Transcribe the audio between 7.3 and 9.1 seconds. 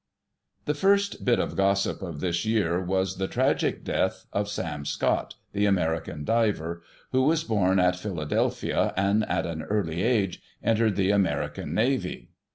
born at Phila delphia,